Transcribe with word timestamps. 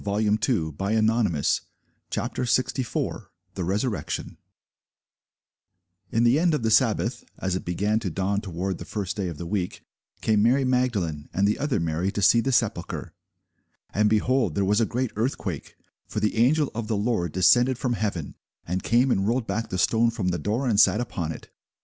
CHAPTER 2.09 2.45
64 2.47 3.31
THE 3.53 3.63
RESURRECTION 3.63 4.25
[Sidenote: 4.25 4.39
St. 6.11 6.11
Matthew 6.11 6.17
28] 6.17 6.17
IN 6.17 6.23
the 6.23 6.39
end 6.39 6.53
of 6.55 6.63
the 6.63 6.71
sabbath, 6.71 7.23
as 7.37 7.55
it 7.55 7.63
began 7.63 7.99
to 7.99 8.09
dawn 8.09 8.41
toward 8.41 8.79
the 8.79 8.85
first 8.85 9.15
day 9.15 9.27
of 9.27 9.37
the 9.37 9.45
week, 9.45 9.85
came 10.21 10.41
Mary 10.41 10.65
Magdalene 10.65 11.29
and 11.31 11.47
the 11.47 11.59
other 11.59 11.79
Mary 11.79 12.11
to 12.13 12.21
see 12.23 12.41
the 12.41 12.51
sepulchre. 12.51 13.13
And, 13.93 14.09
behold, 14.09 14.55
there 14.55 14.65
was 14.65 14.81
a 14.81 14.87
great 14.87 15.11
earthquake: 15.15 15.75
for 16.07 16.19
the 16.19 16.35
angel 16.35 16.71
of 16.73 16.87
the 16.87 16.97
Lord 16.97 17.31
descended 17.31 17.77
from 17.77 17.93
heaven, 17.93 18.33
and 18.65 18.81
came 18.81 19.11
and 19.11 19.27
rolled 19.27 19.45
back 19.45 19.69
the 19.69 19.77
stone 19.77 20.09
from 20.09 20.29
the 20.29 20.39
door, 20.39 20.67
and 20.67 20.79
sat 20.79 20.99
upon 20.99 21.31
it. 21.31 21.51